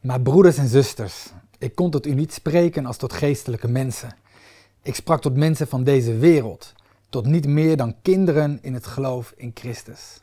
Maar 0.00 0.20
broeders 0.20 0.58
en 0.58 0.68
zusters, 0.68 1.32
ik 1.58 1.74
kon 1.74 1.90
tot 1.90 2.06
u 2.06 2.14
niet 2.14 2.32
spreken 2.32 2.86
als 2.86 2.96
tot 2.96 3.12
geestelijke 3.12 3.68
mensen. 3.68 4.16
Ik 4.82 4.94
sprak 4.94 5.20
tot 5.20 5.36
mensen 5.36 5.68
van 5.68 5.84
deze 5.84 6.16
wereld, 6.16 6.72
tot 7.08 7.26
niet 7.26 7.46
meer 7.46 7.76
dan 7.76 7.94
kinderen 8.02 8.58
in 8.62 8.74
het 8.74 8.86
geloof 8.86 9.32
in 9.36 9.50
Christus. 9.54 10.22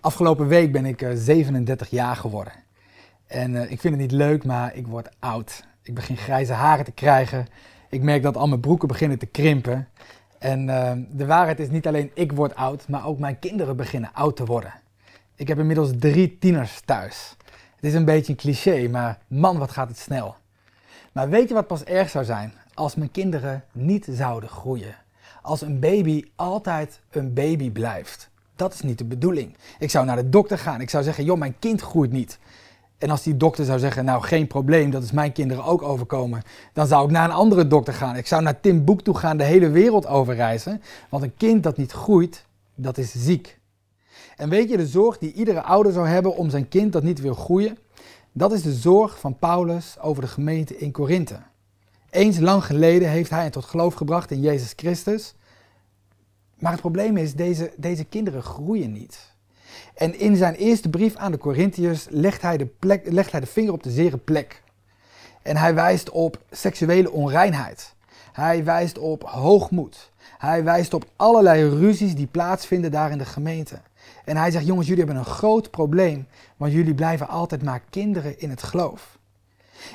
Afgelopen 0.00 0.46
week 0.46 0.72
ben 0.72 0.86
ik 0.86 1.06
37 1.14 1.86
eh, 1.86 1.92
jaar 1.92 2.16
geworden. 2.16 2.52
En 3.26 3.54
uh, 3.54 3.70
ik 3.70 3.80
vind 3.80 3.94
het 3.94 4.02
niet 4.02 4.12
leuk, 4.12 4.44
maar 4.44 4.74
ik 4.74 4.86
word 4.86 5.08
oud. 5.18 5.64
Ik 5.82 5.94
begin 5.94 6.16
grijze 6.16 6.52
haren 6.52 6.84
te 6.84 6.92
krijgen. 6.92 7.46
Ik 7.88 8.02
merk 8.02 8.22
dat 8.22 8.36
al 8.36 8.48
mijn 8.48 8.60
broeken 8.60 8.88
beginnen 8.88 9.18
te 9.18 9.26
krimpen. 9.26 9.88
En 10.38 10.68
uh, 10.68 10.92
de 11.10 11.26
waarheid 11.26 11.60
is 11.60 11.70
niet 11.70 11.86
alleen 11.86 12.10
ik 12.14 12.32
word 12.32 12.54
oud, 12.54 12.88
maar 12.88 13.06
ook 13.06 13.18
mijn 13.18 13.38
kinderen 13.38 13.76
beginnen 13.76 14.10
oud 14.12 14.36
te 14.36 14.44
worden. 14.44 14.72
Ik 15.34 15.48
heb 15.48 15.58
inmiddels 15.58 15.90
drie 15.98 16.38
tieners 16.38 16.80
thuis. 16.84 17.36
Het 17.80 17.90
is 17.90 17.94
een 17.94 18.04
beetje 18.04 18.32
een 18.32 18.38
cliché, 18.38 18.88
maar 18.88 19.18
man, 19.28 19.58
wat 19.58 19.70
gaat 19.70 19.88
het 19.88 19.98
snel. 19.98 20.36
Maar 21.12 21.28
weet 21.28 21.48
je 21.48 21.54
wat 21.54 21.66
pas 21.66 21.84
erg 21.84 22.10
zou 22.10 22.24
zijn? 22.24 22.52
Als 22.74 22.94
mijn 22.94 23.10
kinderen 23.10 23.64
niet 23.72 24.06
zouden 24.10 24.48
groeien. 24.48 24.94
Als 25.42 25.60
een 25.60 25.80
baby 25.80 26.24
altijd 26.36 27.00
een 27.10 27.32
baby 27.32 27.70
blijft. 27.70 28.30
Dat 28.56 28.74
is 28.74 28.80
niet 28.80 28.98
de 28.98 29.04
bedoeling. 29.04 29.56
Ik 29.78 29.90
zou 29.90 30.06
naar 30.06 30.16
de 30.16 30.28
dokter 30.28 30.58
gaan. 30.58 30.80
Ik 30.80 30.90
zou 30.90 31.04
zeggen, 31.04 31.24
joh, 31.24 31.38
mijn 31.38 31.58
kind 31.58 31.80
groeit 31.80 32.12
niet. 32.12 32.38
En 32.98 33.10
als 33.10 33.22
die 33.22 33.36
dokter 33.36 33.64
zou 33.64 33.78
zeggen, 33.78 34.04
nou 34.04 34.22
geen 34.22 34.46
probleem, 34.46 34.90
dat 34.90 35.02
is 35.02 35.12
mijn 35.12 35.32
kinderen 35.32 35.64
ook 35.64 35.82
overkomen, 35.82 36.42
dan 36.72 36.86
zou 36.86 37.04
ik 37.04 37.10
naar 37.10 37.24
een 37.24 37.34
andere 37.34 37.66
dokter 37.66 37.94
gaan. 37.94 38.16
Ik 38.16 38.26
zou 38.26 38.42
naar 38.42 38.60
Tim 38.60 38.84
Boek 38.84 39.02
toe 39.02 39.16
gaan, 39.16 39.36
de 39.36 39.44
hele 39.44 39.70
wereld 39.70 40.06
overreizen. 40.06 40.82
Want 41.08 41.22
een 41.22 41.36
kind 41.36 41.62
dat 41.62 41.76
niet 41.76 41.92
groeit, 41.92 42.44
dat 42.74 42.98
is 42.98 43.12
ziek. 43.16 43.59
En 44.36 44.48
weet 44.48 44.70
je, 44.70 44.76
de 44.76 44.86
zorg 44.86 45.18
die 45.18 45.32
iedere 45.32 45.62
ouder 45.62 45.92
zou 45.92 46.06
hebben 46.08 46.36
om 46.36 46.50
zijn 46.50 46.68
kind 46.68 46.92
dat 46.92 47.02
niet 47.02 47.20
wil 47.20 47.34
groeien, 47.34 47.78
dat 48.32 48.52
is 48.52 48.62
de 48.62 48.72
zorg 48.72 49.18
van 49.18 49.38
Paulus 49.38 49.96
over 50.00 50.22
de 50.22 50.28
gemeente 50.28 50.76
in 50.76 50.92
Korinthe. 50.92 51.40
Eens 52.10 52.38
lang 52.38 52.64
geleden 52.64 53.08
heeft 53.08 53.30
hij 53.30 53.44
het 53.44 53.52
tot 53.52 53.64
geloof 53.64 53.94
gebracht 53.94 54.30
in 54.30 54.40
Jezus 54.40 54.72
Christus. 54.76 55.34
Maar 56.58 56.72
het 56.72 56.80
probleem 56.80 57.16
is, 57.16 57.34
deze, 57.34 57.72
deze 57.76 58.04
kinderen 58.04 58.42
groeien 58.42 58.92
niet. 58.92 59.34
En 59.94 60.18
in 60.18 60.36
zijn 60.36 60.54
eerste 60.54 60.88
brief 60.88 61.16
aan 61.16 61.32
de 61.32 61.38
Corinthiërs 61.38 62.06
legt 62.10 62.42
hij, 62.42 62.56
de 62.56 62.68
legt 63.04 63.32
hij 63.32 63.40
de 63.40 63.46
vinger 63.46 63.72
op 63.72 63.82
de 63.82 63.90
zere 63.90 64.16
plek. 64.16 64.62
En 65.42 65.56
hij 65.56 65.74
wijst 65.74 66.10
op 66.10 66.38
seksuele 66.50 67.10
onreinheid. 67.10 67.94
Hij 68.32 68.64
wijst 68.64 68.98
op 68.98 69.22
hoogmoed. 69.22 70.10
Hij 70.38 70.64
wijst 70.64 70.94
op 70.94 71.04
allerlei 71.16 71.68
ruzies 71.68 72.14
die 72.14 72.26
plaatsvinden 72.26 72.90
daar 72.90 73.10
in 73.10 73.18
de 73.18 73.24
gemeente. 73.24 73.80
En 74.24 74.36
hij 74.36 74.50
zegt, 74.50 74.66
jongens, 74.66 74.86
jullie 74.88 75.04
hebben 75.04 75.22
een 75.22 75.30
groot 75.30 75.70
probleem, 75.70 76.26
want 76.56 76.72
jullie 76.72 76.94
blijven 76.94 77.28
altijd 77.28 77.62
maar 77.62 77.82
kinderen 77.90 78.40
in 78.40 78.50
het 78.50 78.62
geloof. 78.62 79.18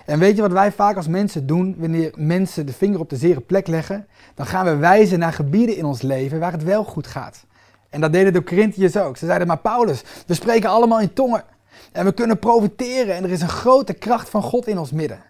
En 0.06 0.20
weet 0.20 0.36
je 0.36 0.42
wat 0.42 0.52
wij 0.52 0.72
vaak 0.72 0.96
als 0.96 1.08
mensen 1.08 1.48
doen 1.48 1.76
wanneer 1.78 2.14
mensen 2.16 2.66
de 2.66 2.74
vinger 2.74 3.00
op 3.00 3.10
de 3.10 3.16
zere 3.18 3.42
plek 3.42 3.68
leggen? 3.68 4.08
Dan 4.36 4.46
gaan 4.46 4.66
we 4.66 4.76
wijzen 4.76 5.20
naar 5.20 5.34
gebieden 5.34 5.78
in 5.78 5.86
ons 5.86 6.02
leven 6.02 6.40
waar 6.40 6.52
het 6.52 6.64
wel 6.64 6.84
goed 6.84 7.08
gaat. 7.08 7.46
En 7.90 8.02
dat 8.02 8.14
deden 8.14 8.34
de 8.34 8.44
Corinthiërs 8.44 8.98
ook. 8.98 9.18
Ze 9.18 9.26
zeiden, 9.26 9.48
maar 9.48 9.58
Paulus, 9.58 10.04
we 10.28 10.34
spreken 10.34 10.70
allemaal 10.70 11.00
in 11.00 11.14
tongen. 11.14 11.44
En 11.92 12.06
we 12.06 12.14
kunnen 12.14 12.40
profiteren 12.40 13.16
en 13.16 13.24
er 13.24 13.32
is 13.32 13.42
een 13.42 13.50
grote 13.50 13.94
kracht 13.94 14.30
van 14.30 14.42
God 14.42 14.68
in 14.68 14.78
ons 14.78 14.92
midden. 14.92 15.24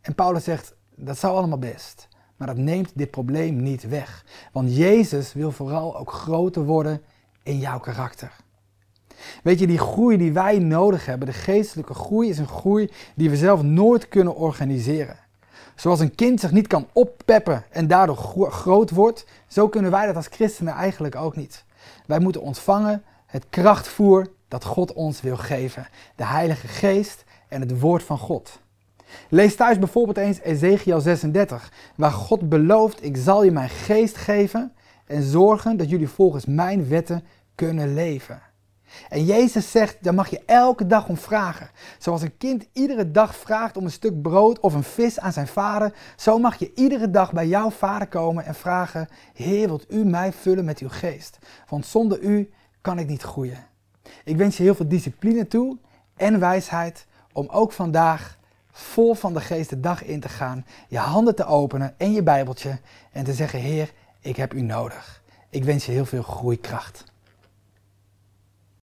En 0.00 0.14
Paulus 0.14 0.44
zegt, 0.44 0.74
dat 0.96 1.18
zou 1.18 1.36
allemaal 1.36 1.58
best. 1.58 2.08
Maar 2.36 2.46
dat 2.46 2.56
neemt 2.56 2.90
dit 2.94 3.10
probleem 3.10 3.62
niet 3.62 3.88
weg. 3.88 4.24
Want 4.52 4.76
Jezus 4.76 5.32
wil 5.32 5.52
vooral 5.52 5.98
ook 5.98 6.12
groter 6.12 6.64
worden 6.64 7.02
in 7.42 7.58
jouw 7.58 7.78
karakter. 7.78 8.32
Weet 9.42 9.58
je, 9.58 9.66
die 9.66 9.78
groei 9.78 10.16
die 10.16 10.32
wij 10.32 10.58
nodig 10.58 11.06
hebben, 11.06 11.26
de 11.26 11.34
geestelijke 11.34 11.94
groei, 11.94 12.28
is 12.28 12.38
een 12.38 12.48
groei 12.48 12.90
die 13.14 13.30
we 13.30 13.36
zelf 13.36 13.62
nooit 13.62 14.08
kunnen 14.08 14.36
organiseren. 14.36 15.16
Zoals 15.74 16.00
een 16.00 16.14
kind 16.14 16.40
zich 16.40 16.50
niet 16.50 16.66
kan 16.66 16.88
oppeppen 16.92 17.64
en 17.70 17.86
daardoor 17.86 18.16
groot 18.50 18.90
wordt, 18.90 19.26
zo 19.46 19.68
kunnen 19.68 19.90
wij 19.90 20.06
dat 20.06 20.16
als 20.16 20.26
christenen 20.26 20.74
eigenlijk 20.74 21.16
ook 21.16 21.36
niet. 21.36 21.64
Wij 22.06 22.18
moeten 22.18 22.42
ontvangen 22.42 23.02
het 23.26 23.46
krachtvoer 23.50 24.26
dat 24.48 24.64
God 24.64 24.92
ons 24.92 25.20
wil 25.20 25.36
geven. 25.36 25.88
De 26.16 26.24
Heilige 26.24 26.68
Geest 26.68 27.24
en 27.48 27.60
het 27.60 27.80
Woord 27.80 28.02
van 28.02 28.18
God. 28.18 28.60
Lees 29.28 29.56
thuis 29.56 29.78
bijvoorbeeld 29.78 30.16
eens 30.16 30.40
Ezekiel 30.40 31.00
36, 31.00 31.72
waar 31.94 32.10
God 32.10 32.48
belooft: 32.48 33.04
Ik 33.04 33.16
zal 33.16 33.44
je 33.44 33.50
mijn 33.50 33.68
geest 33.68 34.16
geven 34.16 34.72
en 35.06 35.22
zorgen 35.22 35.76
dat 35.76 35.90
jullie 35.90 36.08
volgens 36.08 36.46
mijn 36.46 36.88
wetten 36.88 37.24
kunnen 37.54 37.94
leven. 37.94 38.42
En 39.08 39.24
Jezus 39.24 39.70
zegt, 39.70 39.96
daar 40.00 40.14
mag 40.14 40.28
je 40.28 40.42
elke 40.46 40.86
dag 40.86 41.08
om 41.08 41.16
vragen. 41.16 41.70
Zoals 41.98 42.22
een 42.22 42.36
kind 42.36 42.68
iedere 42.72 43.10
dag 43.10 43.36
vraagt 43.36 43.76
om 43.76 43.84
een 43.84 43.90
stuk 43.90 44.22
brood 44.22 44.60
of 44.60 44.74
een 44.74 44.82
vis 44.82 45.20
aan 45.20 45.32
zijn 45.32 45.46
vader, 45.46 45.94
zo 46.16 46.38
mag 46.38 46.56
je 46.56 46.72
iedere 46.74 47.10
dag 47.10 47.32
bij 47.32 47.46
jouw 47.46 47.70
vader 47.70 48.08
komen 48.08 48.44
en 48.44 48.54
vragen, 48.54 49.08
Heer, 49.34 49.66
wilt 49.66 49.92
u 49.92 50.04
mij 50.04 50.32
vullen 50.32 50.64
met 50.64 50.78
uw 50.78 50.88
geest? 50.88 51.38
Want 51.68 51.86
zonder 51.86 52.20
u 52.20 52.50
kan 52.80 52.98
ik 52.98 53.08
niet 53.08 53.22
groeien. 53.22 53.66
Ik 54.24 54.36
wens 54.36 54.56
je 54.56 54.62
heel 54.62 54.74
veel 54.74 54.88
discipline 54.88 55.46
toe 55.46 55.78
en 56.16 56.40
wijsheid 56.40 57.06
om 57.32 57.48
ook 57.48 57.72
vandaag 57.72 58.38
vol 58.72 59.14
van 59.14 59.34
de 59.34 59.40
geest 59.40 59.70
de 59.70 59.80
dag 59.80 60.04
in 60.04 60.20
te 60.20 60.28
gaan, 60.28 60.66
je 60.88 60.98
handen 60.98 61.34
te 61.34 61.44
openen 61.44 61.94
en 61.98 62.12
je 62.12 62.22
Bijbeltje 62.22 62.78
en 63.12 63.24
te 63.24 63.32
zeggen, 63.32 63.58
Heer, 63.58 63.92
ik 64.22 64.36
heb 64.36 64.54
u 64.54 64.60
nodig. 64.60 65.22
Ik 65.50 65.64
wens 65.64 65.86
je 65.86 65.92
heel 65.92 66.04
veel 66.04 66.22
groeikracht. 66.22 67.04